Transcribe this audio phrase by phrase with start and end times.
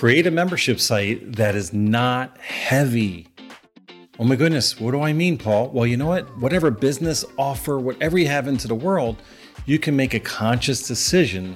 [0.00, 3.28] Create a membership site that is not heavy.
[4.18, 5.68] Oh my goodness, what do I mean, Paul?
[5.68, 6.38] Well, you know what?
[6.38, 9.20] Whatever business offer, whatever you have into the world,
[9.66, 11.54] you can make a conscious decision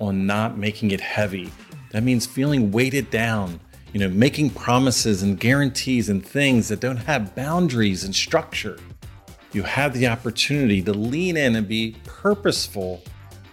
[0.00, 1.50] on not making it heavy.
[1.92, 3.58] That means feeling weighted down,
[3.94, 8.78] you know, making promises and guarantees and things that don't have boundaries and structure.
[9.54, 13.02] You have the opportunity to lean in and be purposeful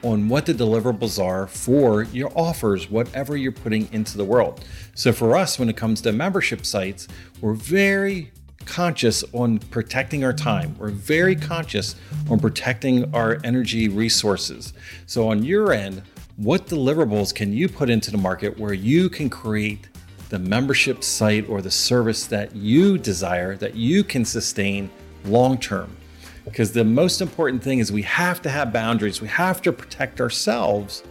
[0.06, 4.64] on what the deliverables are for your offers, whatever you're putting into the world.
[4.94, 7.08] So, for us, when it comes to membership sites,
[7.42, 8.32] we're very
[8.66, 10.76] conscious on protecting our time.
[10.78, 11.96] We're very conscious
[12.30, 14.74] on protecting our energy resources.
[15.08, 16.04] So, on your end,
[16.38, 19.90] what deliverables can you put into the market where you can create
[20.30, 24.92] the membership site or the service that you desire, that you can sustain
[25.24, 25.98] long term?
[26.46, 30.22] Because the most important thing is we have to have boundaries, we have to protect
[30.22, 31.04] ourselves.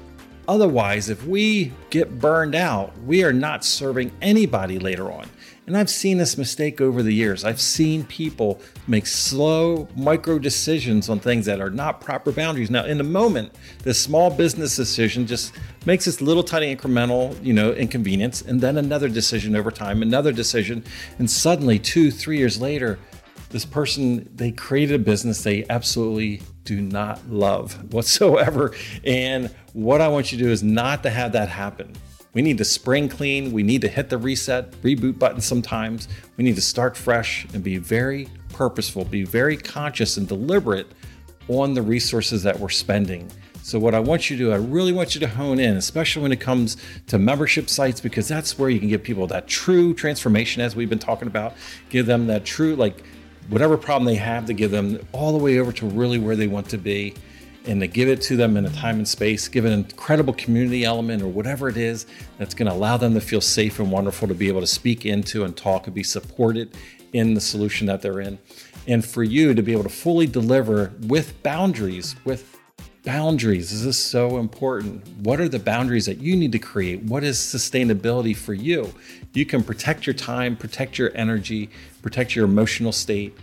[0.47, 5.29] Otherwise, if we get burned out, we are not serving anybody later on.
[5.67, 7.43] And I've seen this mistake over the years.
[7.43, 12.71] I've seen people make slow micro decisions on things that are not proper boundaries.
[12.71, 15.55] Now, in the moment, this small business decision just
[15.87, 20.33] makes this little tiny incremental, you know, inconvenience, and then another decision over time, another
[20.33, 20.85] decision,
[21.19, 22.99] and suddenly, two, three years later,
[23.55, 28.75] this person they created a business they absolutely do not love whatsoever.
[29.05, 31.93] And what i want you to do is not to have that happen.
[32.33, 33.53] We need to spring clean.
[33.53, 36.09] We need to hit the reset reboot button sometimes.
[36.37, 40.89] We need to start fresh and be very purposeful be very conscious and deliberate
[41.49, 43.31] on the resources that we're spending.
[43.63, 46.23] So, what I want you to do, I really want you to hone in, especially
[46.23, 49.95] when it comes to membership sites, because that's where you can give people that true
[49.95, 51.55] transformation, as we've been talking about.
[51.89, 53.05] Give them that true, like,
[53.49, 56.47] whatever problem they have to give them all the way over to really where they
[56.47, 57.15] want to be
[57.67, 60.85] and to give it to them in a time and space, give an incredible community
[60.85, 62.07] element or whatever it is
[62.39, 65.07] that's going to allow them to feel safe and wonderful to be able to speak
[65.07, 66.77] into and talk and be supported
[67.13, 68.39] in the solution that they're in.
[68.87, 72.59] And for you to be able to fully deliver with boundaries, with
[73.05, 73.71] boundaries.
[73.71, 75.07] This is so important.
[75.19, 77.03] What are the boundaries that you need to create?
[77.03, 78.93] What is sustainability for you?
[79.35, 81.71] You can protect your time, protect your energy,
[82.03, 83.37] protect your emotional state.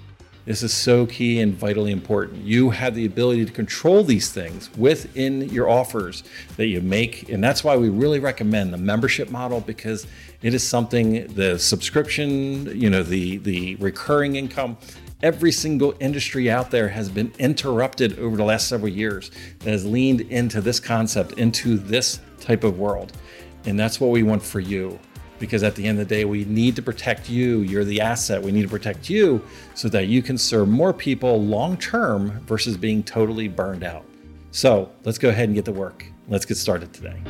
[0.46, 2.44] This is so key and vitally important.
[2.44, 6.24] You have the ability to control these things within your offers
[6.58, 7.30] that you make.
[7.30, 10.08] And that's why we really recommend the membership model because
[10.42, 14.78] it is something the subscription, you know, the the recurring income
[15.24, 19.86] Every single industry out there has been interrupted over the last several years that has
[19.86, 23.14] leaned into this concept, into this type of world.
[23.66, 25.00] And that's what we want for you.
[25.38, 27.60] Because at the end of the day, we need to protect you.
[27.62, 28.42] You're the asset.
[28.42, 29.44] We need to protect you
[29.76, 34.06] so that you can serve more people long term versus being totally burned out.
[34.50, 36.06] So let's go ahead and get to work.
[36.28, 37.22] Let's get started today.